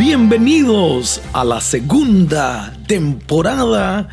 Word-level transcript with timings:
Bienvenidos 0.00 1.20
a 1.34 1.44
la 1.44 1.60
segunda 1.60 2.74
temporada 2.86 4.08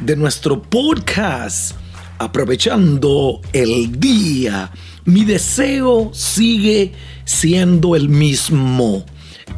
de 0.00 0.16
nuestro 0.16 0.60
podcast. 0.60 1.76
Aprovechando 2.18 3.40
el 3.52 4.00
día, 4.00 4.72
mi 5.04 5.24
deseo 5.24 6.10
sigue 6.12 6.92
siendo 7.24 7.94
el 7.94 8.08
mismo. 8.08 9.06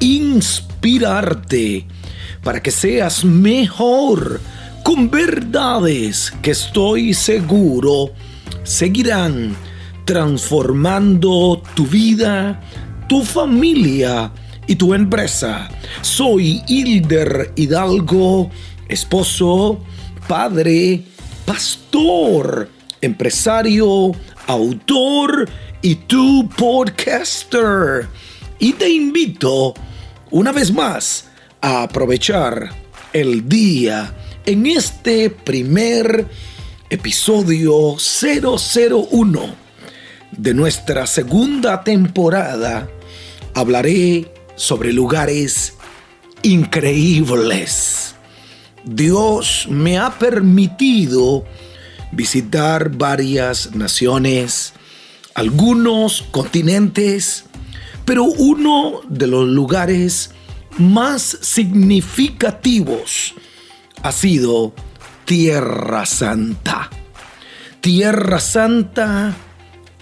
Inspirarte 0.00 1.86
para 2.44 2.62
que 2.62 2.72
seas 2.72 3.24
mejor 3.24 4.38
con 4.84 5.10
verdades 5.10 6.30
que 6.42 6.50
estoy 6.50 7.14
seguro 7.14 8.12
seguirán 8.64 9.56
transformando 10.04 11.62
tu 11.74 11.86
vida, 11.86 12.60
tu 13.08 13.24
familia 13.24 14.30
y 14.70 14.76
tu 14.76 14.94
empresa. 14.94 15.68
Soy 16.00 16.62
Hilder 16.68 17.50
Hidalgo, 17.56 18.52
esposo, 18.88 19.84
padre, 20.28 21.02
pastor, 21.44 22.70
empresario, 23.00 24.12
autor 24.46 25.50
y 25.82 25.96
tu 25.96 26.48
podcaster. 26.50 28.06
Y 28.60 28.74
te 28.74 28.88
invito 28.88 29.74
una 30.30 30.52
vez 30.52 30.72
más 30.72 31.24
a 31.60 31.82
aprovechar 31.82 32.70
el 33.12 33.48
día 33.48 34.14
en 34.46 34.66
este 34.66 35.30
primer 35.30 36.28
episodio 36.90 37.96
001 37.96 39.40
de 40.30 40.54
nuestra 40.54 41.08
segunda 41.08 41.82
temporada. 41.82 42.88
Hablaré 43.52 44.30
sobre 44.60 44.92
lugares 44.92 45.72
increíbles. 46.42 48.14
Dios 48.84 49.66
me 49.70 49.96
ha 49.98 50.18
permitido 50.18 51.46
visitar 52.12 52.90
varias 52.90 53.74
naciones, 53.74 54.74
algunos 55.34 56.22
continentes, 56.30 57.46
pero 58.04 58.24
uno 58.24 59.00
de 59.08 59.28
los 59.28 59.48
lugares 59.48 60.32
más 60.76 61.38
significativos 61.40 63.32
ha 64.02 64.12
sido 64.12 64.74
Tierra 65.24 66.04
Santa. 66.04 66.90
Tierra 67.80 68.38
Santa, 68.40 69.34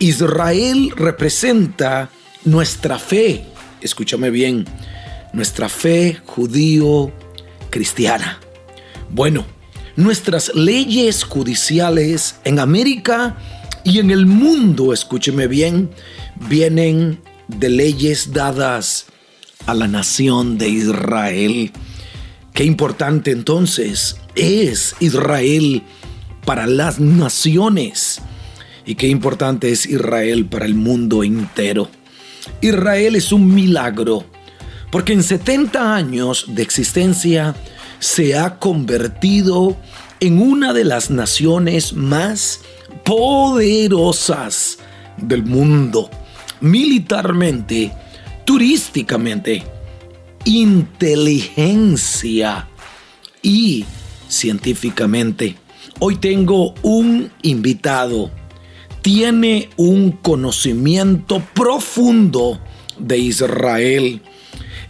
Israel 0.00 0.92
representa 0.96 2.10
nuestra 2.44 2.98
fe 2.98 3.46
escúchame 3.80 4.30
bien, 4.30 4.64
nuestra 5.32 5.68
fe 5.68 6.20
judío 6.24 7.12
cristiana. 7.70 8.40
Bueno, 9.10 9.44
nuestras 9.96 10.54
leyes 10.54 11.24
judiciales 11.24 12.36
en 12.44 12.58
América 12.58 13.36
y 13.84 13.98
en 13.98 14.10
el 14.10 14.26
mundo, 14.26 14.92
escúcheme 14.92 15.46
bien, 15.46 15.90
vienen 16.48 17.20
de 17.48 17.68
leyes 17.70 18.32
dadas 18.32 19.06
a 19.66 19.74
la 19.74 19.88
nación 19.88 20.58
de 20.58 20.68
Israel. 20.68 21.72
Qué 22.52 22.64
importante 22.64 23.30
entonces 23.30 24.16
es 24.34 24.94
Israel 25.00 25.82
para 26.44 26.66
las 26.66 27.00
naciones 27.00 28.20
y 28.86 28.94
qué 28.94 29.08
importante 29.08 29.70
es 29.70 29.84
Israel 29.86 30.46
para 30.46 30.64
el 30.64 30.74
mundo 30.74 31.22
entero. 31.22 31.90
Israel 32.60 33.16
es 33.16 33.32
un 33.32 33.54
milagro, 33.54 34.24
porque 34.90 35.12
en 35.12 35.22
70 35.22 35.94
años 35.94 36.46
de 36.48 36.62
existencia 36.62 37.54
se 37.98 38.36
ha 38.36 38.58
convertido 38.58 39.76
en 40.20 40.40
una 40.40 40.72
de 40.72 40.84
las 40.84 41.10
naciones 41.10 41.92
más 41.92 42.60
poderosas 43.04 44.78
del 45.16 45.44
mundo, 45.44 46.10
militarmente, 46.60 47.92
turísticamente, 48.44 49.64
inteligencia 50.44 52.68
y 53.42 53.84
científicamente. 54.28 55.56
Hoy 56.00 56.16
tengo 56.16 56.74
un 56.82 57.30
invitado 57.42 58.30
tiene 59.10 59.70
un 59.78 60.12
conocimiento 60.12 61.42
profundo 61.54 62.60
de 62.98 63.16
Israel 63.16 64.20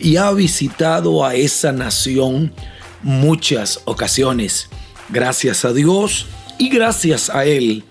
y 0.00 0.16
ha 0.16 0.32
visitado 0.32 1.24
a 1.24 1.36
esa 1.36 1.70
nación 1.70 2.52
muchas 3.04 3.80
ocasiones. 3.84 4.70
Gracias 5.08 5.64
a 5.64 5.72
Dios 5.72 6.26
y 6.58 6.68
gracias 6.68 7.30
a 7.30 7.44
Él. 7.44 7.84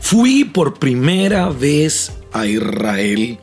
Fui 0.00 0.44
por 0.44 0.78
primera 0.78 1.50
vez 1.50 2.12
a 2.32 2.46
Israel. 2.46 3.38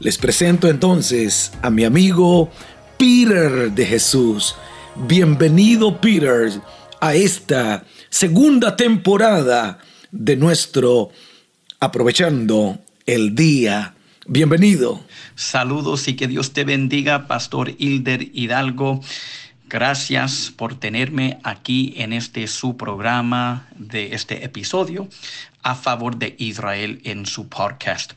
Les 0.00 0.18
presento 0.18 0.68
entonces 0.68 1.52
a 1.62 1.70
mi 1.70 1.84
amigo 1.84 2.50
Peter 2.98 3.72
de 3.72 3.86
Jesús. 3.86 4.56
Bienvenido 4.94 6.02
Peter 6.02 6.50
a 7.00 7.14
esta 7.14 7.86
segunda 8.10 8.76
temporada 8.76 9.78
de 10.10 10.36
nuestro 10.36 11.10
Aprovechando 11.80 12.78
el 13.06 13.34
Día. 13.34 13.94
Bienvenido. 14.26 15.00
Saludos 15.36 16.08
y 16.08 16.14
que 16.14 16.26
Dios 16.26 16.52
te 16.52 16.64
bendiga, 16.64 17.28
Pastor 17.28 17.74
Hilder 17.78 18.28
Hidalgo. 18.34 19.00
Gracias 19.68 20.52
por 20.56 20.74
tenerme 20.74 21.38
aquí 21.44 21.94
en 21.96 22.12
este 22.12 22.46
su 22.46 22.76
programa 22.76 23.67
de 23.78 24.14
este 24.14 24.44
episodio 24.44 25.08
a 25.62 25.74
favor 25.74 26.16
de 26.16 26.34
Israel 26.38 27.00
en 27.04 27.26
su 27.26 27.48
podcast. 27.48 28.12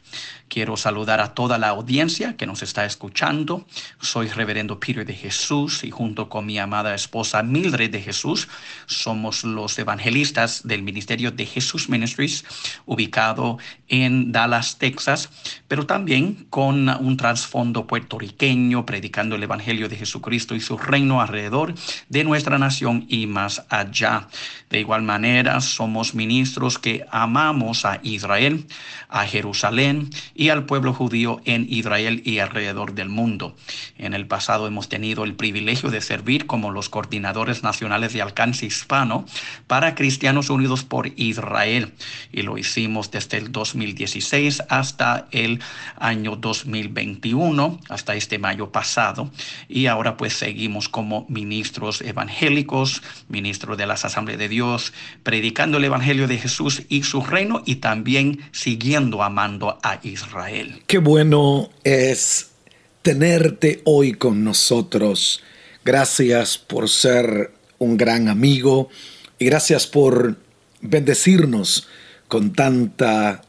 Quiero 0.48 0.76
saludar 0.76 1.22
a 1.22 1.34
toda 1.34 1.58
la 1.58 1.70
audiencia 1.70 2.36
que 2.36 2.46
nos 2.46 2.62
está 2.62 2.86
escuchando. 2.86 3.66
Soy 4.02 4.28
Reverendo 4.28 4.82
Peter 4.82 5.06
de 5.06 5.14
Jesús 5.14 5.86
y 5.86 5.92
junto 5.92 6.28
con 6.28 6.46
mi 6.46 6.60
amada 6.60 6.94
esposa 6.94 7.42
Mildred 7.42 7.90
de 7.90 8.02
Jesús 8.02 8.50
somos 8.86 9.46
los 9.46 9.80
evangelistas 9.80 10.68
del 10.68 10.84
Ministerio 10.84 11.32
de 11.32 11.46
Jesús 11.46 11.88
Ministries 11.88 12.44
ubicado 12.86 13.60
en 13.88 14.34
Dallas, 14.34 14.78
Texas, 14.78 15.30
pero 15.70 15.86
también 15.86 16.48
con 16.50 16.90
un 16.90 17.16
trasfondo 17.16 17.88
puertorriqueño 17.88 18.86
predicando 18.86 19.38
el 19.38 19.44
Evangelio 19.44 19.88
de 19.88 19.96
Jesucristo 19.96 20.54
y 20.54 20.60
su 20.60 20.78
reino 20.78 21.22
alrededor 21.22 21.74
de 22.10 22.24
nuestra 22.26 22.58
nación 22.58 23.06
y 23.08 23.26
más 23.26 23.66
allá. 23.70 24.28
De 24.70 24.82
igual 24.82 25.02
manera, 25.02 25.51
somos 25.60 26.16
ministros 26.16 26.80
que 26.80 27.06
amamos 27.12 27.84
a 27.86 28.00
Israel, 28.04 28.66
a 29.10 29.26
Jerusalén 29.26 30.10
y 30.34 30.50
al 30.50 30.66
pueblo 30.66 30.94
judío 30.94 31.42
en 31.44 31.66
Israel 31.70 32.22
y 32.24 32.40
alrededor 32.40 32.94
del 32.94 33.10
mundo. 33.10 33.56
En 33.98 34.14
el 34.14 34.28
pasado 34.28 34.68
hemos 34.68 34.88
tenido 34.88 35.26
el 35.26 35.36
privilegio 35.36 35.90
de 35.90 36.00
servir 36.00 36.46
como 36.46 36.72
los 36.72 36.88
coordinadores 36.88 37.64
nacionales 37.64 38.14
de 38.14 38.22
alcance 38.22 38.66
hispano 38.66 39.26
para 39.68 39.96
Cristianos 39.96 40.50
Unidos 40.50 40.84
por 40.84 41.12
Israel 41.18 41.94
y 42.32 42.44
lo 42.44 42.58
hicimos 42.58 43.12
desde 43.12 43.38
el 43.38 43.52
2016 43.52 44.64
hasta 44.70 45.28
el 45.32 45.60
año 46.00 46.36
2021, 46.36 47.80
hasta 47.90 48.16
este 48.16 48.40
mayo 48.40 48.72
pasado 48.72 49.32
y 49.68 49.88
ahora 49.88 50.16
pues 50.18 50.34
seguimos 50.34 50.88
como 50.88 51.26
ministros 51.30 52.02
evangélicos, 52.02 53.02
ministros 53.28 53.78
de 53.78 53.88
las 53.88 54.06
Asambleas 54.06 54.40
de 54.40 54.50
Dios 54.50 54.94
predicando 55.42 55.80
el 55.80 55.86
Evangelio 55.86 56.28
de 56.28 56.38
Jesús 56.38 56.84
y 56.88 57.02
su 57.02 57.24
reino 57.24 57.64
y 57.66 57.78
también 57.78 58.42
siguiendo 58.52 59.24
amando 59.24 59.80
a 59.82 60.00
Israel. 60.04 60.84
Qué 60.86 61.00
bueno 61.00 61.72
es 61.84 62.52
tenerte 63.02 63.82
hoy 63.86 64.14
con 64.14 64.44
nosotros. 64.44 65.42
Gracias 65.84 66.60
por 66.60 66.88
ser 66.90 67.56
un 67.80 67.98
gran 67.98 68.28
amigo 68.28 68.90
y 69.40 69.46
gracias 69.46 69.88
por 69.88 70.38
bendecirnos 70.80 71.88
con 72.28 72.54
tanta 72.54 73.42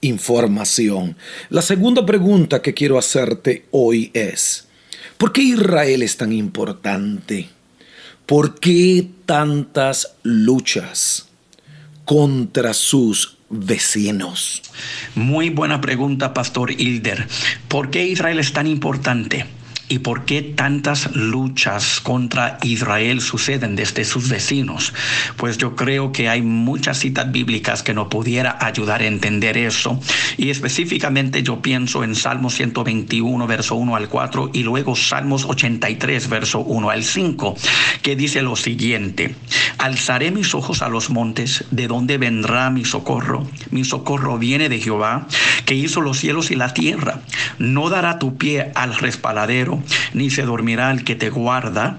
información. 0.00 1.16
La 1.48 1.60
segunda 1.60 2.06
pregunta 2.06 2.62
que 2.62 2.72
quiero 2.72 2.98
hacerte 2.98 3.66
hoy 3.72 4.12
es, 4.14 4.68
¿por 5.18 5.32
qué 5.32 5.42
Israel 5.42 6.04
es 6.04 6.16
tan 6.16 6.32
importante? 6.32 7.48
¿Por 8.26 8.60
qué 8.60 9.08
tantas 9.26 10.14
luchas 10.22 11.26
contra 12.04 12.74
sus 12.74 13.36
vecinos? 13.48 14.62
Muy 15.14 15.50
buena 15.50 15.80
pregunta, 15.80 16.34
Pastor 16.34 16.70
Hilder. 16.70 17.28
¿Por 17.68 17.90
qué 17.90 18.06
Israel 18.06 18.38
es 18.38 18.52
tan 18.52 18.66
importante? 18.66 19.46
¿Y 19.88 19.98
por 19.98 20.24
qué 20.24 20.40
tantas 20.40 21.14
luchas 21.14 22.00
contra 22.00 22.58
Israel 22.62 23.20
suceden 23.20 23.76
desde 23.76 24.04
sus 24.04 24.28
vecinos? 24.28 24.94
Pues 25.36 25.58
yo 25.58 25.76
creo 25.76 26.12
que 26.12 26.28
hay 26.28 26.40
muchas 26.40 26.98
citas 26.98 27.30
bíblicas 27.30 27.82
que 27.82 27.92
nos 27.92 28.08
pudiera 28.08 28.56
ayudar 28.60 29.02
a 29.02 29.06
entender 29.06 29.58
eso. 29.58 30.00
Y 30.38 30.50
específicamente 30.50 31.42
yo 31.42 31.60
pienso 31.60 32.04
en 32.04 32.14
Salmos 32.14 32.54
121, 32.54 33.46
verso 33.46 33.74
1 33.74 33.96
al 33.96 34.08
4 34.08 34.50
y 34.54 34.62
luego 34.62 34.96
Salmos 34.96 35.44
83, 35.44 36.28
verso 36.28 36.60
1 36.60 36.90
al 36.90 37.04
5, 37.04 37.54
que 38.02 38.16
dice 38.16 38.40
lo 38.40 38.56
siguiente. 38.56 39.34
Alzaré 39.78 40.30
mis 40.30 40.54
ojos 40.54 40.80
a 40.82 40.88
los 40.88 41.10
montes, 41.10 41.64
¿de 41.70 41.86
dónde 41.86 42.18
vendrá 42.18 42.70
mi 42.70 42.84
socorro? 42.84 43.46
Mi 43.70 43.84
socorro 43.84 44.38
viene 44.38 44.68
de 44.68 44.78
Jehová, 44.78 45.26
que 45.66 45.74
hizo 45.74 46.00
los 46.00 46.18
cielos 46.18 46.50
y 46.50 46.56
la 46.56 46.72
tierra. 46.72 47.20
No 47.58 47.90
dará 47.90 48.18
tu 48.18 48.36
pie 48.36 48.72
al 48.74 48.96
respaladero 48.96 49.71
ni 50.14 50.30
se 50.30 50.42
dormirá 50.42 50.90
el 50.90 51.04
que 51.04 51.14
te 51.14 51.30
guarda. 51.30 51.98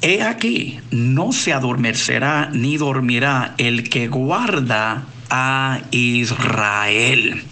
He 0.00 0.22
aquí, 0.22 0.78
no 0.90 1.32
se 1.32 1.52
adormecerá 1.52 2.50
ni 2.52 2.76
dormirá 2.76 3.54
el 3.58 3.88
que 3.88 4.08
guarda 4.08 5.04
a 5.30 5.80
Israel. 5.90 7.42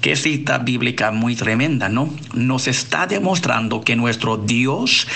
Qué 0.00 0.16
cita 0.16 0.58
bíblica 0.58 1.12
muy 1.12 1.36
tremenda, 1.36 1.88
¿no? 1.88 2.12
Nos 2.34 2.66
está 2.66 3.06
demostrando 3.06 3.82
que 3.82 3.94
nuestro 3.94 4.36
Dios 4.36 5.06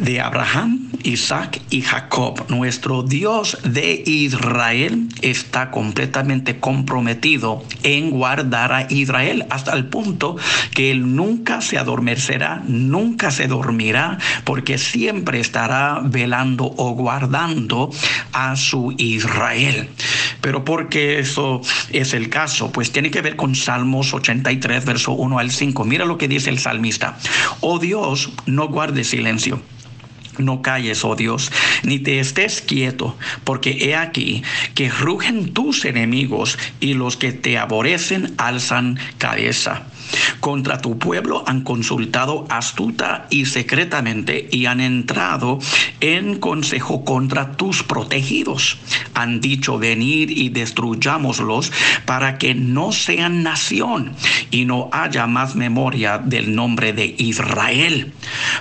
de 0.00 0.20
Abraham, 0.20 0.90
Isaac 1.02 1.60
y 1.70 1.82
Jacob. 1.82 2.46
Nuestro 2.48 3.02
Dios 3.02 3.58
de 3.64 4.02
Israel 4.06 5.08
está 5.22 5.70
completamente 5.70 6.58
comprometido 6.58 7.62
en 7.82 8.10
guardar 8.10 8.72
a 8.72 8.86
Israel 8.90 9.46
hasta 9.50 9.74
el 9.74 9.86
punto 9.86 10.36
que 10.74 10.90
él 10.90 11.14
nunca 11.14 11.60
se 11.60 11.78
adormecerá, 11.78 12.62
nunca 12.66 13.30
se 13.30 13.46
dormirá, 13.46 14.18
porque 14.44 14.78
siempre 14.78 15.40
estará 15.40 16.00
velando 16.02 16.72
o 16.76 16.94
guardando 16.94 17.90
a 18.32 18.56
su 18.56 18.94
Israel. 18.96 19.90
Pero 20.40 20.64
porque 20.64 21.18
eso 21.18 21.60
es 21.92 22.14
el 22.14 22.30
caso, 22.30 22.72
pues 22.72 22.90
tiene 22.90 23.10
que 23.10 23.20
ver 23.20 23.36
con 23.36 23.54
Salmos 23.54 24.14
83, 24.14 24.84
verso 24.84 25.12
1 25.12 25.38
al 25.38 25.50
5. 25.50 25.84
Mira 25.84 26.06
lo 26.06 26.16
que 26.16 26.28
dice 26.28 26.48
el 26.50 26.58
salmista. 26.58 27.18
Oh 27.60 27.78
Dios, 27.78 28.30
no 28.46 28.68
guarde 28.68 29.04
silencio 29.04 29.60
no 30.40 30.62
calles, 30.62 31.04
oh 31.04 31.16
Dios, 31.16 31.50
ni 31.82 31.98
te 31.98 32.20
estés 32.20 32.60
quieto, 32.60 33.16
porque 33.44 33.70
he 33.80 33.94
aquí 33.94 34.42
que 34.74 34.88
rugen 34.88 35.52
tus 35.52 35.84
enemigos 35.84 36.58
y 36.80 36.94
los 36.94 37.16
que 37.16 37.32
te 37.32 37.58
aborrecen 37.58 38.34
alzan 38.38 38.98
cabeza. 39.18 39.86
Contra 40.40 40.80
tu 40.80 40.98
pueblo 40.98 41.44
han 41.46 41.62
consultado 41.62 42.46
astuta 42.48 43.26
y 43.30 43.46
secretamente 43.46 44.48
y 44.50 44.66
han 44.66 44.80
entrado 44.80 45.58
en 46.00 46.38
consejo 46.38 47.04
contra 47.04 47.52
tus 47.52 47.82
protegidos. 47.82 48.78
Han 49.14 49.40
dicho 49.40 49.78
venir 49.78 50.30
y 50.30 50.48
destruyámoslos 50.48 51.72
para 52.06 52.38
que 52.38 52.54
no 52.54 52.92
sean 52.92 53.42
nación 53.42 54.14
y 54.50 54.64
no 54.64 54.88
haya 54.92 55.26
más 55.26 55.54
memoria 55.54 56.18
del 56.18 56.54
nombre 56.54 56.92
de 56.92 57.14
Israel, 57.18 58.12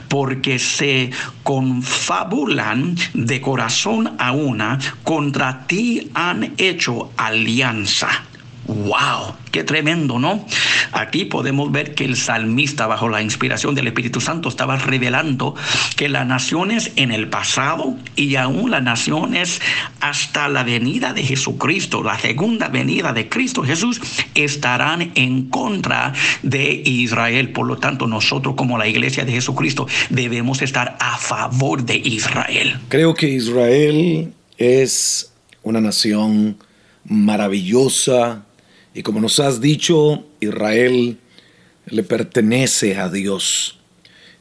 porque 0.07 0.59
se 0.59 1.11
confabulan 1.43 2.95
de 3.13 3.41
corazón 3.41 4.15
a 4.19 4.31
una, 4.31 4.79
contra 5.03 5.65
ti 5.67 6.09
han 6.13 6.53
hecho 6.57 7.11
alianza. 7.17 8.28
¡Wow! 8.69 9.33
¡Qué 9.51 9.63
tremendo, 9.63 10.19
¿no? 10.19 10.45
Aquí 10.91 11.25
podemos 11.25 11.71
ver 11.71 11.95
que 11.95 12.05
el 12.05 12.15
salmista, 12.15 12.85
bajo 12.85 13.09
la 13.09 13.23
inspiración 13.23 13.73
del 13.73 13.87
Espíritu 13.87 14.21
Santo, 14.21 14.47
estaba 14.47 14.77
revelando 14.77 15.55
que 15.95 16.07
las 16.07 16.27
naciones 16.27 16.91
en 16.95 17.11
el 17.11 17.29
pasado 17.29 17.95
y 18.15 18.35
aún 18.35 18.69
las 18.69 18.83
naciones 18.83 19.59
hasta 20.01 20.47
la 20.49 20.63
venida 20.63 21.13
de 21.13 21.23
Jesucristo, 21.23 22.03
la 22.03 22.19
segunda 22.19 22.67
venida 22.67 23.11
de 23.11 23.27
Cristo 23.27 23.63
Jesús, 23.63 24.01
estarán 24.35 25.13
en 25.15 25.49
contra 25.49 26.13
de 26.43 26.83
Israel. 26.85 27.49
Por 27.49 27.65
lo 27.65 27.77
tanto, 27.77 28.05
nosotros 28.05 28.53
como 28.53 28.77
la 28.77 28.87
iglesia 28.87 29.25
de 29.25 29.31
Jesucristo 29.31 29.87
debemos 30.11 30.61
estar 30.61 30.95
a 30.99 31.17
favor 31.17 31.83
de 31.83 31.97
Israel. 31.97 32.79
Creo 32.87 33.15
que 33.15 33.29
Israel 33.29 34.31
es 34.59 35.31
una 35.63 35.81
nación 35.81 36.57
maravillosa, 37.05 38.45
y 38.99 39.01
como 39.01 39.21
nos 39.21 39.39
has 39.39 39.61
dicho, 39.61 40.25
Israel 40.41 41.19
le 41.85 42.03
pertenece 42.03 42.97
a 42.97 43.07
Dios. 43.07 43.79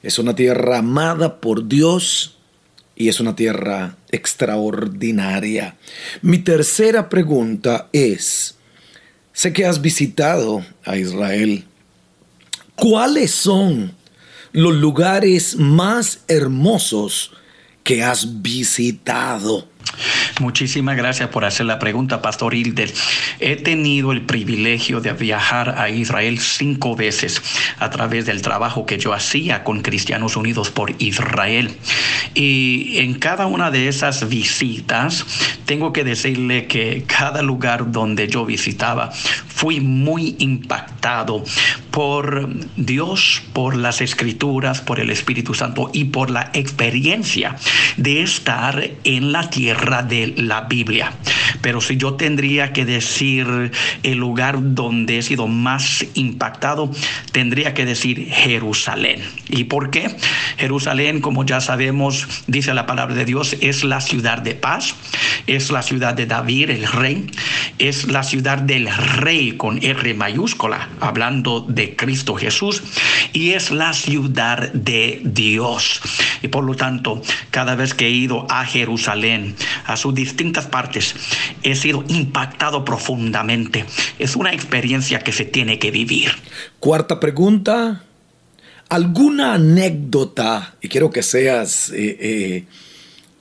Es 0.03 0.19
una 0.19 0.35
tierra 0.35 0.79
amada 0.79 1.41
por 1.41 1.69
Dios 1.69 2.39
y 2.97 3.09
es 3.09 3.21
una 3.21 3.37
tierra 3.37 3.99
extraordinaria. 4.11 5.77
Mi 6.23 6.39
tercera 6.39 7.09
pregunta 7.09 7.89
es, 7.93 8.57
sé 9.33 9.53
que 9.53 9.65
has 9.65 9.81
visitado 9.81 10.67
a 10.85 10.97
Israel. 10.97 11.65
¿Cuáles 12.75 13.31
son 13.31 13.95
los 14.51 14.75
lugares 14.75 15.55
más 15.55 16.25
hermosos 16.27 17.31
que 17.85 18.03
has 18.03 18.43
visitado? 18.43 19.69
Muchísimas 20.41 20.97
gracias 20.97 21.29
por 21.31 21.45
hacer 21.45 21.67
la 21.67 21.79
pregunta, 21.79 22.23
Pastor 22.23 22.55
Hilder. 22.55 22.93
He 23.41 23.57
tenido 23.57 24.13
el 24.13 24.23
privilegio 24.23 25.01
de 25.01 25.13
viajar 25.13 25.75
a 25.79 25.91
Israel 25.91 26.39
cinco 26.39 26.97
veces 26.97 27.43
a 27.79 27.91
través 27.91 28.27
del 28.27 28.43
trabajo 28.43 28.87
que 28.87 28.99
yo 28.99 29.13
hacía 29.13 29.65
con 29.65 29.83
Cristianos 29.83 30.37
Unidos 30.37 30.71
por 30.71 30.95
Israel. 30.99 31.77
Y 32.35 32.99
en 32.99 33.15
cada 33.15 33.47
una 33.47 33.71
de 33.71 33.89
esas 33.89 34.29
visitas, 34.29 35.25
tengo 35.67 35.93
que 35.93 36.05
decirle 36.05 36.67
que 36.67 37.05
cada 37.07 37.43
lugar 37.43 37.93
donde 37.93 38.29
yo 38.29 38.45
visitaba, 38.45 39.11
fui 39.13 39.81
muy 39.81 40.37
impactado 40.39 41.45
por 41.91 42.49
Dios, 42.77 43.43
por 43.53 43.77
las 43.77 44.01
escrituras, 44.01 44.81
por 44.81 45.01
el 45.01 45.11
Espíritu 45.11 45.55
Santo 45.55 45.91
y 45.93 46.05
por 46.05 46.31
la 46.31 46.51
experiencia 46.53 47.57
de 47.97 48.23
estar 48.23 48.91
en 49.05 49.33
la 49.33 49.51
tierra 49.51 50.03
de 50.03 50.18
la 50.27 50.63
Biblia. 50.63 51.13
Pero 51.61 51.81
si 51.81 51.97
yo 51.97 52.15
tendría 52.15 52.73
que 52.73 52.85
decir 52.85 53.73
el 54.03 54.19
lugar 54.19 54.57
donde 54.75 55.19
he 55.19 55.23
sido 55.23 55.47
más 55.47 56.05
impactado, 56.15 56.91
tendría 57.33 57.75
que 57.75 57.85
decir 57.85 58.29
Jerusalén. 58.31 59.23
¿Y 59.49 59.65
por 59.65 59.91
qué? 59.91 60.15
Jerusalén, 60.57 61.21
como 61.21 61.45
ya 61.45 61.61
sabemos, 61.61 62.27
dice 62.47 62.75
la 62.75 62.87
palabra 62.87 63.15
de 63.15 63.25
Dios, 63.25 63.57
es 63.61 63.85
la 63.85 64.01
ciudad 64.01 64.39
de 64.39 64.55
paz, 64.55 64.95
es 65.47 65.71
la 65.71 65.83
ciudad 65.83 66.15
de 66.15 66.27
David, 66.27 66.71
el 66.71 66.87
rey, 66.87 67.27
es 67.79 68.07
la 68.09 68.23
ciudad 68.23 68.59
del 68.59 68.89
rey 68.89 69.53
con 69.53 69.83
R 69.83 70.15
mayúscula, 70.15 70.89
hablando 71.01 71.61
de 71.61 71.97
Cristo 71.97 72.35
Jesús, 72.35 72.83
y 73.33 73.51
es 73.51 73.71
la 73.71 73.93
ciudad 73.93 74.73
de 74.73 75.21
Dios. 75.25 76.01
Y 76.43 76.49
por 76.49 76.65
lo 76.65 76.75
tanto, 76.75 77.23
cada 77.51 77.75
vez 77.75 77.95
que 77.95 78.07
he 78.07 78.11
ido 78.11 78.47
a 78.51 78.65
Jerusalén, 78.65 79.55
a 79.87 79.97
sus 80.09 80.15
distintas 80.15 80.67
partes, 80.67 81.15
he 81.63 81.75
sido 81.75 82.03
impactado 82.09 82.85
profundamente. 82.85 83.85
Es 84.19 84.37
una 84.37 84.53
experiencia 84.53 85.21
que 85.21 85.33
se 85.33 85.45
tiene 85.45 85.79
que 85.79 85.91
vivir. 85.91 86.31
Cuarta 86.81 87.21
pregunta. 87.21 88.05
¿Alguna 88.89 89.55
anécdota, 89.55 90.77
y 90.81 90.89
quiero 90.89 91.11
que 91.11 91.23
seas 91.23 91.91
eh, 91.91 92.65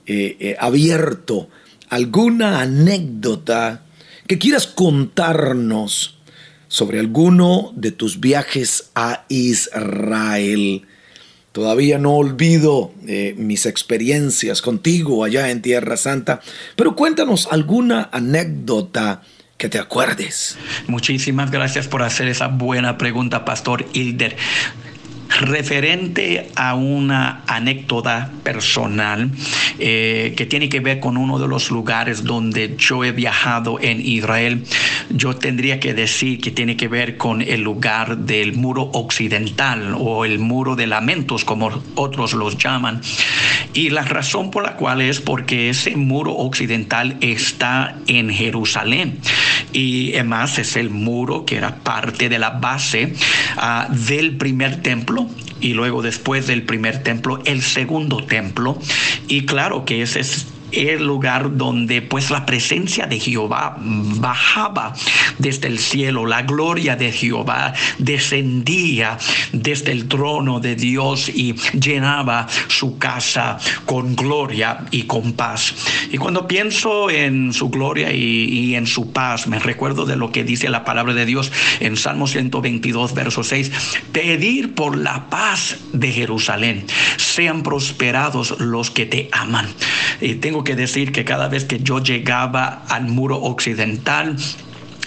eh, 0.06 0.36
eh, 0.40 0.56
abierto, 0.60 1.48
alguna 1.88 2.60
anécdota 2.60 3.82
que 4.26 4.36
quieras 4.36 4.66
contarnos 4.66 6.18
sobre 6.68 7.00
alguno 7.00 7.72
de 7.74 7.92
tus 7.92 8.20
viajes 8.20 8.90
a 8.94 9.24
Israel? 9.30 10.82
Todavía 11.58 11.98
no 11.98 12.12
olvido 12.12 12.92
eh, 13.08 13.34
mis 13.36 13.66
experiencias 13.66 14.62
contigo 14.62 15.24
allá 15.24 15.50
en 15.50 15.60
Tierra 15.60 15.96
Santa, 15.96 16.40
pero 16.76 16.94
cuéntanos 16.94 17.48
alguna 17.50 18.08
anécdota 18.12 19.22
que 19.56 19.68
te 19.68 19.80
acuerdes. 19.80 20.56
Muchísimas 20.86 21.50
gracias 21.50 21.88
por 21.88 22.04
hacer 22.04 22.28
esa 22.28 22.46
buena 22.46 22.96
pregunta, 22.96 23.44
Pastor 23.44 23.86
Hilder 23.92 24.36
referente 25.40 26.50
a 26.56 26.74
una 26.74 27.42
anécdota 27.46 28.30
personal 28.42 29.30
eh, 29.78 30.34
que 30.36 30.46
tiene 30.46 30.68
que 30.68 30.80
ver 30.80 31.00
con 31.00 31.16
uno 31.16 31.38
de 31.38 31.48
los 31.48 31.70
lugares 31.70 32.24
donde 32.24 32.74
yo 32.76 33.04
he 33.04 33.12
viajado 33.12 33.78
en 33.80 34.00
Israel, 34.00 34.64
yo 35.10 35.36
tendría 35.36 35.80
que 35.80 35.94
decir 35.94 36.40
que 36.40 36.50
tiene 36.50 36.76
que 36.76 36.88
ver 36.88 37.16
con 37.16 37.42
el 37.42 37.62
lugar 37.62 38.18
del 38.18 38.54
muro 38.54 38.90
occidental 38.92 39.94
o 39.98 40.24
el 40.24 40.38
muro 40.38 40.76
de 40.76 40.86
lamentos, 40.86 41.44
como 41.44 41.70
otros 41.94 42.34
los 42.34 42.58
llaman. 42.58 43.00
Y 43.74 43.90
la 43.90 44.02
razón 44.02 44.50
por 44.50 44.64
la 44.64 44.76
cual 44.76 45.00
es 45.00 45.20
porque 45.20 45.70
ese 45.70 45.96
muro 45.96 46.32
occidental 46.34 47.16
está 47.20 47.96
en 48.06 48.30
Jerusalén. 48.30 49.18
Y 49.72 50.14
además 50.14 50.58
es 50.58 50.76
el 50.76 50.90
muro 50.90 51.44
que 51.44 51.56
era 51.56 51.76
parte 51.76 52.28
de 52.28 52.38
la 52.38 52.50
base 52.50 53.14
uh, 53.56 53.92
del 53.92 54.36
primer 54.36 54.82
templo 54.82 55.28
y 55.60 55.74
luego 55.74 56.02
después 56.02 56.46
del 56.46 56.62
primer 56.62 57.02
templo, 57.02 57.40
el 57.44 57.62
segundo 57.62 58.24
templo. 58.24 58.78
Y 59.26 59.44
claro 59.44 59.84
que 59.84 60.02
ese 60.02 60.20
es 60.20 60.46
el 60.72 61.06
lugar 61.06 61.56
donde 61.56 62.02
pues 62.02 62.30
la 62.30 62.46
presencia 62.46 63.06
de 63.06 63.18
Jehová 63.18 63.76
bajaba 63.78 64.94
desde 65.38 65.68
el 65.68 65.78
cielo, 65.78 66.26
la 66.26 66.42
gloria 66.42 66.96
de 66.96 67.12
Jehová 67.12 67.74
descendía 67.98 69.18
desde 69.52 69.92
el 69.92 70.08
trono 70.08 70.60
de 70.60 70.76
Dios 70.76 71.28
y 71.28 71.54
llenaba 71.78 72.46
su 72.68 72.98
casa 72.98 73.58
con 73.86 74.16
gloria 74.16 74.84
y 74.90 75.02
con 75.04 75.32
paz. 75.32 75.74
Y 76.10 76.18
cuando 76.18 76.46
pienso 76.46 77.10
en 77.10 77.52
su 77.52 77.70
gloria 77.70 78.12
y, 78.12 78.74
en 78.74 78.86
su 78.86 79.12
paz, 79.12 79.46
me 79.46 79.58
recuerdo 79.58 80.04
de 80.04 80.16
lo 80.16 80.32
que 80.32 80.44
dice 80.44 80.68
la 80.68 80.84
palabra 80.84 81.14
de 81.14 81.26
Dios 81.26 81.52
en 81.80 81.96
Salmo 81.96 82.26
122, 82.26 83.14
verso 83.14 83.42
6, 83.42 83.70
pedir 84.12 84.74
por 84.74 84.96
la 84.96 85.28
paz 85.28 85.76
de 85.92 86.12
Jerusalén, 86.12 86.86
sean 87.16 87.62
prosperados 87.62 88.58
los 88.60 88.90
que 88.90 89.06
te 89.06 89.28
aman. 89.32 89.66
Y 90.20 90.36
tengo 90.36 90.64
que 90.64 90.74
decir 90.74 91.12
que 91.12 91.24
cada 91.24 91.48
vez 91.48 91.64
que 91.64 91.78
yo 91.78 92.02
llegaba 92.02 92.82
al 92.88 93.06
muro 93.06 93.40
occidental, 93.40 94.36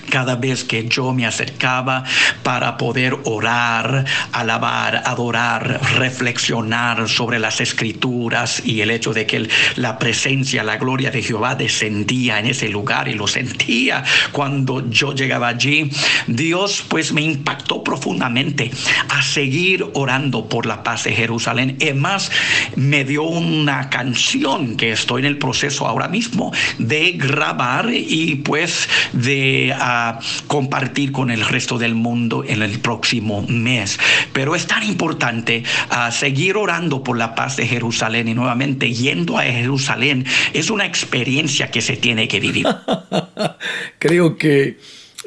cada 0.10 0.36
vez 0.36 0.64
que 0.64 0.88
yo 0.88 1.14
me 1.14 1.26
acercaba 1.26 2.04
para 2.44 2.78
poder 2.78 3.18
orar, 3.24 4.06
alabar, 4.32 5.04
adorar, 5.06 5.80
reflexionar 5.98 7.08
sobre 7.08 7.40
las 7.40 7.62
escrituras 7.62 8.62
y 8.66 8.82
el 8.82 8.92
hecho 8.92 9.14
de 9.14 9.26
que 9.26 9.50
la 9.76 9.98
presencia, 9.98 10.64
la 10.64 10.78
gloria 10.78 11.12
de 11.12 11.22
Jehová 11.22 11.56
descendía 11.56 12.40
en 12.40 12.48
ese 12.48 12.70
lugar 12.70 13.08
y 13.08 13.14
lo 13.14 13.28
sentía 13.28 14.04
cuando 14.32 14.90
yo 14.90 15.14
llegaba 15.14 15.48
allí, 15.48 15.90
Dios 16.28 16.84
pues 16.88 17.14
me 17.14 17.22
impactó 17.22 17.84
profundamente 17.84 18.72
a 19.10 19.22
seguir 19.22 19.86
orando 19.94 20.48
por 20.48 20.66
la 20.66 20.84
paz 20.84 21.04
de 21.04 21.14
Jerusalén. 21.14 21.78
Es 21.80 21.96
más, 21.96 22.32
me 22.76 23.04
dio 23.04 23.24
una 23.24 23.90
canción 23.90 24.78
que 24.78 24.92
estoy 24.92 25.22
en 25.22 25.28
el 25.28 25.38
proceso 25.38 25.88
ahora 25.88 26.08
mismo 26.08 26.52
de 26.78 27.14
grabar 27.14 27.90
y 27.92 28.36
pues 28.36 28.88
de... 29.14 29.74
Compartir 30.48 31.12
con 31.12 31.32
el 31.32 31.46
resto 31.46 31.78
del 31.78 31.96
mundo 31.96 32.44
en 32.46 32.62
el 32.62 32.80
próximo 32.80 33.42
mes. 33.48 34.00
Pero 34.34 34.56
es 34.56 34.68
tan 34.68 34.84
importante 34.84 35.64
ah, 35.90 36.12
seguir 36.12 36.58
orando 36.58 37.04
por 37.04 37.18
la 37.18 37.36
paz 37.36 37.58
de 37.58 37.68
Jerusalén 37.68 38.28
y 38.28 38.34
nuevamente 38.34 38.94
yendo 38.94 39.38
a 39.38 39.44
Jerusalén 39.44 40.26
es 40.54 40.70
una 40.70 40.86
experiencia 40.86 41.72
que 41.72 41.82
se 41.82 41.98
tiene 41.98 42.28
que 42.28 42.40
vivir. 42.40 42.68
Creo 44.00 44.38
que 44.38 44.78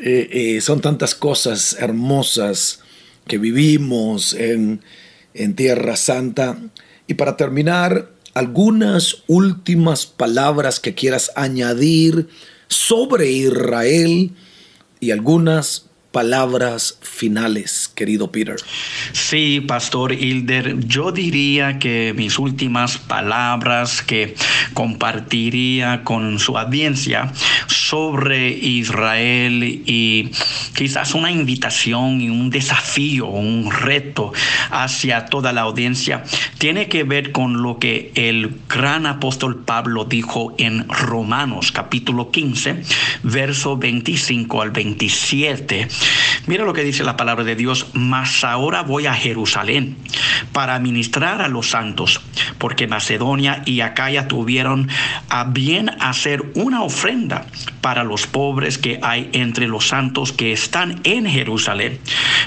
eh, 0.03 0.29
eh, 0.57 0.61
son 0.61 0.81
tantas 0.81 1.15
cosas 1.15 1.77
hermosas 1.79 2.81
que 3.27 3.39
vivimos 3.39 4.35
en, 4.35 4.83
en 5.35 5.55
Tierra 5.55 5.97
Santa. 5.97 6.57
Y 7.07 7.15
para 7.15 7.37
terminar, 7.37 8.11
algunas 8.35 9.23
últimas 9.29 10.07
palabras 10.07 10.81
que 10.81 10.95
quieras 10.95 11.31
añadir 11.37 12.29
sobre 12.69 13.31
Israel 13.31 14.33
y 15.05 15.11
algunas 15.11 15.91
palabras 16.15 16.97
finales, 17.03 17.91
querido 17.93 18.31
Peter. 18.31 18.55
Sí, 19.13 19.61
Pastor 19.61 20.13
Hilder, 20.13 20.79
yo 20.87 21.11
diría 21.11 21.81
que 21.81 22.15
mis 22.17 22.39
últimas 22.39 22.99
palabras 22.99 24.01
que 24.01 24.37
compartiría 24.75 26.05
con 26.05 26.39
su 26.39 26.57
audiencia 26.57 27.33
sobre 27.67 28.49
Israel 28.49 29.65
y 29.65 30.31
quizás 30.77 31.15
una 31.15 31.33
invitación 31.33 32.21
y 32.21 32.31
un 32.31 32.49
desafío, 32.49 33.27
un 33.27 33.73
reto 33.73 34.33
hacia 34.71 35.27
toda 35.27 35.53
la 35.53 35.63
audiencia, 35.63 36.23
tiene 36.59 36.87
que 36.87 37.03
ver 37.03 37.33
con 37.33 37.61
lo 37.61 37.81
que 37.81 38.13
el 38.15 38.55
gran 38.69 39.07
apóstol 39.07 39.65
Pablo 39.65 40.05
dijo 40.05 40.55
en 40.59 40.89
Romanos 40.89 41.73
capítulo 41.73 42.31
15, 42.31 42.85
verso 43.25 43.77
25 43.77 44.63
al 44.63 44.71
27 44.71 45.89
Mira 46.47 46.65
lo 46.65 46.73
que 46.73 46.85
dice 46.85 47.05
la 47.05 47.17
palabra 47.17 47.45
de 47.45 47.57
Dios, 47.57 47.87
mas 47.95 48.45
ahora 48.45 48.83
voy 48.83 49.07
a 49.07 49.15
Jerusalén 49.15 49.97
para 50.53 50.79
ministrar 50.79 51.41
a 51.41 51.49
los 51.49 51.71
santos, 51.71 52.21
porque 52.59 52.87
Macedonia 52.87 53.63
y 53.65 53.81
Acaya 53.81 54.29
tuvieron 54.29 54.89
a 55.29 55.45
bien 55.45 55.91
hacer 56.01 56.45
una 56.55 56.83
ofrenda 56.83 57.47
para 57.85 58.03
los 58.03 58.27
pobres 58.27 58.79
que 58.79 58.99
hay 59.03 59.29
entre 59.35 59.69
los 59.69 59.89
santos 59.89 60.33
que 60.33 60.55
están 60.55 61.03
en 61.05 61.27
Jerusalén, 61.27 61.99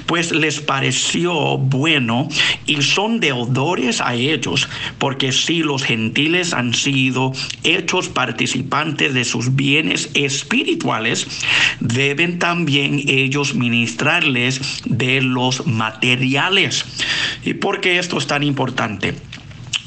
pues 0.08 0.32
les 0.32 0.62
pareció 0.62 1.60
bueno 1.60 2.28
y 2.66 2.82
son 2.82 3.20
deudores 3.20 4.02
a 4.02 4.16
ellos, 4.16 4.68
porque 4.98 5.32
si 5.32 5.60
los 5.60 5.84
gentiles 5.84 6.54
han 6.56 6.74
sido 6.74 7.34
hechos 7.64 8.10
participantes 8.10 9.14
de 9.14 9.26
sus 9.26 9.56
bienes 9.56 10.10
espirituales, 10.16 11.28
deben 11.82 12.40
también 12.40 13.04
ellos 13.06 13.54
ministrarles 13.54 14.82
de 14.86 15.22
los 15.22 15.68
materiales. 15.68 16.84
¿Y 17.46 17.54
por 17.54 17.80
qué 17.80 18.00
esto 18.00 18.18
es 18.18 18.26
tan 18.26 18.42
importante? 18.42 19.14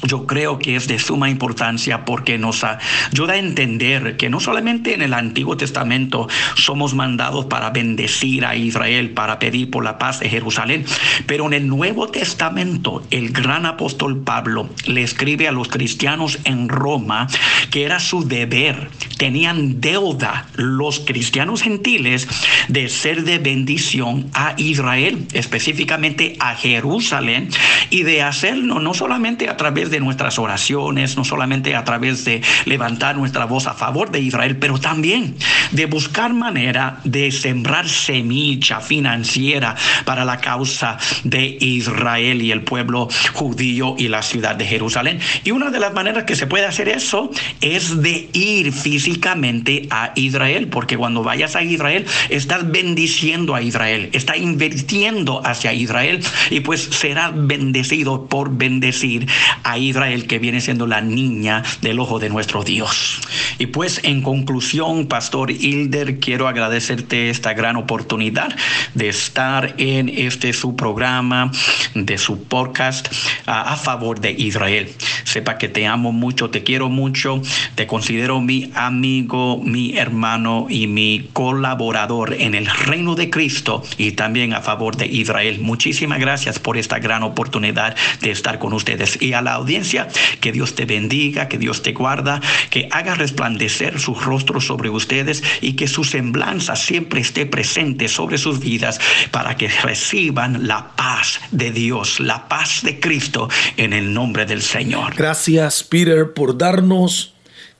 Yo 0.03 0.25
creo 0.25 0.59
que 0.59 0.75
es 0.75 0.87
de 0.87 0.99
suma 0.99 1.29
importancia 1.29 2.05
porque 2.05 2.37
nos 2.37 2.63
ayuda 2.63 3.33
a 3.33 3.37
entender 3.37 4.17
que 4.17 4.29
no 4.29 4.39
solamente 4.39 4.93
en 4.93 5.01
el 5.01 5.13
Antiguo 5.13 5.57
Testamento 5.57 6.27
somos 6.55 6.93
mandados 6.93 7.45
para 7.45 7.69
bendecir 7.69 8.45
a 8.45 8.55
Israel, 8.55 9.11
para 9.11 9.39
pedir 9.39 9.69
por 9.69 9.83
la 9.83 9.97
paz 9.97 10.19
de 10.19 10.29
Jerusalén, 10.29 10.85
pero 11.25 11.47
en 11.47 11.53
el 11.53 11.67
Nuevo 11.67 12.07
Testamento 12.07 13.03
el 13.11 13.31
gran 13.31 13.65
apóstol 13.65 14.21
Pablo 14.23 14.69
le 14.85 15.03
escribe 15.03 15.47
a 15.47 15.51
los 15.51 15.67
cristianos 15.67 16.39
en 16.45 16.69
Roma 16.69 17.27
que 17.69 17.83
era 17.83 17.99
su 17.99 18.27
deber, 18.27 18.89
tenían 19.17 19.81
deuda 19.81 20.47
los 20.55 20.99
cristianos 20.99 21.61
gentiles 21.61 22.27
de 22.67 22.89
ser 22.89 23.23
de 23.23 23.39
bendición 23.39 24.29
a 24.33 24.53
Israel, 24.57 25.25
específicamente 25.33 26.35
a 26.39 26.55
Jerusalén, 26.55 27.49
y 27.91 28.03
de 28.03 28.23
hacerlo 28.23 28.79
no 28.79 28.93
solamente 28.95 29.49
a 29.49 29.57
través 29.57 29.91
de 29.91 29.99
nuestras 29.99 30.39
oraciones, 30.39 31.17
no 31.17 31.25
solamente 31.25 31.75
a 31.75 31.83
través 31.83 32.25
de 32.25 32.41
levantar 32.65 33.17
nuestra 33.17 33.45
voz 33.45 33.67
a 33.67 33.73
favor 33.73 34.09
de 34.09 34.21
Israel, 34.21 34.57
pero 34.57 34.79
también 34.79 35.35
de 35.71 35.85
buscar 35.85 36.33
manera 36.33 36.99
de 37.03 37.31
sembrar 37.31 37.87
semilla 37.87 38.79
financiera 38.79 39.75
para 40.05 40.25
la 40.25 40.37
causa 40.37 40.97
de 41.23 41.57
Israel 41.59 42.41
y 42.41 42.51
el 42.51 42.63
pueblo 42.63 43.09
judío 43.33 43.95
y 43.97 44.07
la 44.07 44.23
ciudad 44.23 44.55
de 44.55 44.65
Jerusalén. 44.65 45.19
Y 45.43 45.51
una 45.51 45.69
de 45.69 45.79
las 45.79 45.93
maneras 45.93 46.23
que 46.23 46.37
se 46.37 46.47
puede 46.47 46.65
hacer 46.65 46.87
eso 46.87 47.29
es 47.59 48.01
de 48.01 48.29
ir 48.31 48.71
físicamente 48.71 49.87
a 49.89 50.13
Israel, 50.15 50.67
porque 50.67 50.95
cuando 50.95 51.23
vayas 51.23 51.57
a 51.57 51.63
Israel 51.63 52.05
estás 52.29 52.71
bendiciendo 52.71 53.53
a 53.53 53.61
Israel, 53.61 54.09
está 54.13 54.37
invirtiendo 54.37 55.45
hacia 55.45 55.73
Israel 55.73 56.23
y 56.49 56.61
pues 56.61 56.83
será 56.83 57.31
bendecido 57.33 57.80
por 58.27 58.57
bendecir 58.57 59.27
a 59.63 59.77
Israel, 59.77 60.27
que 60.27 60.39
viene 60.39 60.61
siendo 60.61 60.87
la 60.87 61.01
niña 61.01 61.63
del 61.81 61.99
ojo 61.99 62.19
de 62.19 62.29
nuestro 62.29 62.63
Dios. 62.63 63.19
Y 63.57 63.67
pues 63.67 64.01
en 64.03 64.21
conclusión, 64.21 65.07
Pastor 65.07 65.51
Hilder, 65.51 66.19
quiero 66.19 66.47
agradecerte 66.47 67.29
esta 67.29 67.53
gran 67.53 67.75
oportunidad 67.75 68.55
de 68.93 69.09
estar 69.09 69.75
en 69.77 70.09
este 70.09 70.53
su 70.53 70.75
programa, 70.75 71.51
de 71.93 72.17
su 72.17 72.43
podcast 72.43 73.07
a, 73.45 73.73
a 73.73 73.77
favor 73.77 74.19
de 74.19 74.31
Israel. 74.31 74.89
Sepa 75.23 75.57
que 75.57 75.67
te 75.67 75.87
amo 75.87 76.11
mucho, 76.11 76.49
te 76.49 76.63
quiero 76.63 76.89
mucho, 76.89 77.41
te 77.75 77.87
considero 77.87 78.41
mi 78.41 78.71
amigo, 78.75 79.61
mi 79.63 79.97
hermano 79.97 80.67
y 80.69 80.87
mi 80.87 81.29
colaborador 81.33 82.35
en 82.39 82.55
el 82.55 82.65
reino 82.65 83.15
de 83.15 83.29
Cristo 83.29 83.83
y 83.97 84.11
también 84.11 84.53
a 84.53 84.61
favor 84.61 84.95
de 84.97 85.07
Israel. 85.07 85.59
Muchísimas 85.61 86.19
gracias 86.19 86.59
por 86.59 86.77
esta 86.77 86.99
gran 86.99 87.23
oportunidad 87.23 87.70
de 87.73 88.31
estar 88.31 88.59
con 88.59 88.73
ustedes 88.73 89.21
y 89.21 89.33
a 89.33 89.41
la 89.41 89.53
audiencia 89.53 90.07
que 90.39 90.51
Dios 90.51 90.75
te 90.75 90.85
bendiga, 90.85 91.47
que 91.47 91.57
Dios 91.57 91.81
te 91.81 91.93
guarda, 91.93 92.41
que 92.69 92.87
haga 92.91 93.15
resplandecer 93.15 93.99
su 93.99 94.15
rostro 94.15 94.61
sobre 94.61 94.89
ustedes 94.89 95.43
y 95.61 95.73
que 95.73 95.87
su 95.87 96.03
semblanza 96.03 96.75
siempre 96.75 97.21
esté 97.21 97.45
presente 97.45 98.07
sobre 98.07 98.37
sus 98.37 98.59
vidas 98.59 98.99
para 99.31 99.55
que 99.55 99.67
reciban 99.67 100.67
la 100.67 100.95
paz 100.95 101.39
de 101.51 101.71
Dios, 101.71 102.19
la 102.19 102.47
paz 102.47 102.81
de 102.83 102.99
Cristo 102.99 103.49
en 103.77 103.93
el 103.93 104.13
nombre 104.13 104.45
del 104.45 104.61
Señor. 104.61 105.15
Gracias, 105.15 105.83
Peter, 105.83 106.33
por 106.33 106.57
darnos 106.57 107.33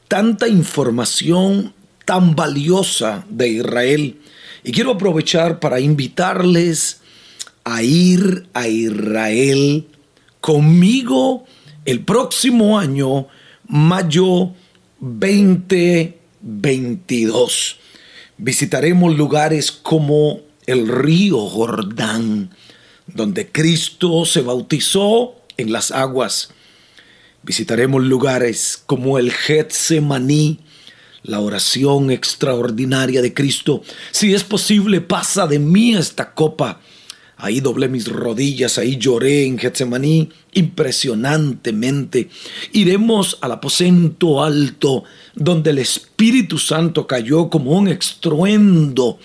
tanta 0.08 0.48
información 0.48 1.74
tan 2.06 2.36
valiosa 2.36 3.26
de 3.30 3.50
Israel. 3.50 4.20
Y 4.64 4.72
quiero 4.72 4.92
aprovechar 4.92 5.60
para 5.60 5.80
invitarles 5.80 7.01
a 7.64 7.84
ir 7.84 8.50
a 8.54 8.68
Israel 8.68 9.88
conmigo 10.40 11.46
el 11.86 12.04
próximo 12.04 12.80
año, 12.80 13.28
mayo 13.68 14.54
2022. 15.00 17.78
Visitaremos 18.38 19.16
lugares 19.16 19.72
como 19.72 20.42
el 20.66 20.88
río 20.88 21.48
Jordán, 21.48 22.50
donde 23.08 23.52
Cristo 23.52 24.26
se 24.26 24.42
bautizó 24.42 25.36
en 25.58 25.72
las 25.72 25.92
aguas. 25.92 26.50
Visitaremos 27.44 28.04
lugares 28.04 28.82
como 28.86 29.18
el 29.18 29.32
Getsemaní, 29.32 30.60
la 31.24 31.40
oración 31.40 32.12
extraordinaria 32.12 33.22
de 33.22 33.34
Cristo. 33.34 33.84
Si 34.12 34.34
es 34.34 34.44
posible, 34.44 35.02
pasa 35.02 35.48
de 35.48 35.60
mí 35.60 35.96
esta 35.96 36.34
copa. 36.34 36.82
Ahí 37.44 37.60
doblé 37.60 37.90
mis 37.90 38.08
rodillas, 38.08 38.78
ahí 38.78 38.98
lloré 38.98 39.46
en 39.46 39.58
Getsemaní 39.58 40.30
impresionantemente. 40.54 42.30
Iremos 42.72 43.40
al 43.42 43.54
aposento 43.54 44.44
alto, 44.44 45.04
donde 45.34 45.72
el 45.72 45.80
Espíritu 45.80 46.60
Santo 46.60 47.08
cayó 47.08 47.50
como 47.50 47.72
un 47.72 47.88
estruendo 47.88 49.18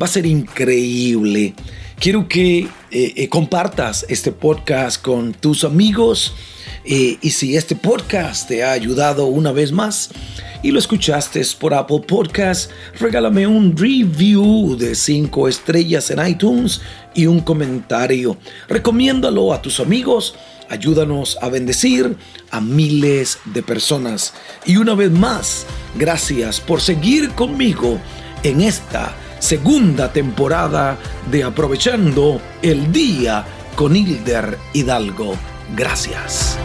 Va 0.00 0.04
a 0.04 0.10
ser 0.10 0.26
increíble. 0.26 1.54
Quiero 2.00 2.26
que 2.26 2.61
eh, 2.61 2.69
eh, 2.90 3.28
compartas 3.28 4.07
este 4.09 4.33
podcast 4.33 5.02
con 5.02 5.35
tus 5.35 5.64
amigos 5.64 6.33
eh, 6.83 7.19
y 7.21 7.28
si 7.28 7.59
este 7.59 7.76
podcast 7.76 8.49
te 8.49 8.64
ha 8.64 8.73
ayudado 8.73 9.26
una 9.26 9.52
vez 9.52 9.71
más, 9.71 10.09
y 10.62 10.71
lo 10.71 10.78
escuchaste 10.78 11.42
por 11.61 11.75
Apple 11.75 12.00
Podcast, 12.09 12.71
regálame 12.99 13.47
un 13.47 13.76
review 13.76 14.78
de 14.78 14.95
5 14.95 15.47
estrellas 15.47 16.11
en 16.11 16.26
iTunes 16.26 16.80
y 17.14 17.26
un 17.26 17.40
comentario. 17.40 18.38
Recomiéndalo 18.66 19.52
a 19.52 19.61
tus 19.61 19.78
amigos. 19.78 20.35
Ayúdanos 20.71 21.37
a 21.42 21.50
bendecir 21.50 22.16
a 22.50 22.62
miles 22.62 23.40
de 23.45 23.62
personas. 23.62 24.33
Y 24.64 24.78
una 24.78 24.95
vez 24.95 25.11
más, 25.11 25.66
gracias 25.97 26.61
por 26.61 26.80
seguir 26.80 27.28
conmigo 27.33 27.99
en 28.42 28.62
esta 28.62 29.14
segunda 29.40 30.12
temporada 30.12 30.97
de 31.30 31.42
Aprovechando 31.42 32.40
el 32.62 32.92
Día 32.92 33.44
con 33.75 33.97
Hilder 33.97 34.56
Hidalgo. 34.73 35.34
Gracias. 35.75 36.56